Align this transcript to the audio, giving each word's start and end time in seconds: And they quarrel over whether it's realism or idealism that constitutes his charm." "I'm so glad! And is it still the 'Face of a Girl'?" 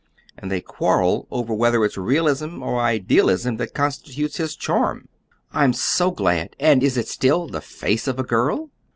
And 0.35 0.51
they 0.51 0.61
quarrel 0.61 1.27
over 1.29 1.53
whether 1.53 1.85
it's 1.85 1.95
realism 1.95 2.63
or 2.63 2.79
idealism 2.79 3.57
that 3.57 3.75
constitutes 3.75 4.37
his 4.37 4.55
charm." 4.55 5.09
"I'm 5.53 5.73
so 5.73 6.09
glad! 6.09 6.55
And 6.59 6.81
is 6.81 6.97
it 6.97 7.07
still 7.07 7.45
the 7.47 7.61
'Face 7.61 8.07
of 8.07 8.17
a 8.17 8.23
Girl'?" 8.23 8.71